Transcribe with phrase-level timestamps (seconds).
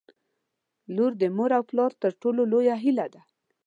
[0.95, 3.21] •لور د مور او پلار تر ټولو لویه هیله ده.